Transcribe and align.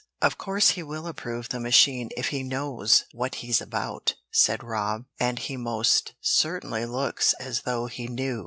"Of 0.19 0.35
course 0.39 0.69
he 0.71 0.81
will 0.81 1.05
approve 1.05 1.49
the 1.49 1.59
machine 1.59 2.09
if 2.17 2.29
he 2.29 2.41
knows 2.41 3.03
what 3.11 3.35
he's 3.35 3.61
about," 3.61 4.15
said 4.31 4.63
Rob, 4.63 5.05
"and 5.19 5.37
he 5.37 5.57
most 5.57 6.15
certainly 6.19 6.87
looks 6.87 7.33
as 7.33 7.61
though 7.61 7.85
he 7.85 8.07
knew." 8.07 8.39